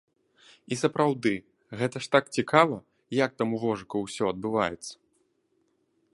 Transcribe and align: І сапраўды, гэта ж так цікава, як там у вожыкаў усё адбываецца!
І 0.75 0.77
сапраўды, 0.83 1.33
гэта 1.81 1.97
ж 2.05 2.11
так 2.15 2.25
цікава, 2.39 2.77
як 3.25 3.31
там 3.43 3.49
у 3.59 3.61
вожыкаў 3.67 3.99
усё 4.09 4.23
адбываецца! 4.35 4.93